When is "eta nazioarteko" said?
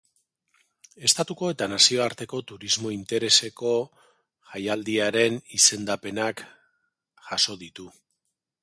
1.55-2.41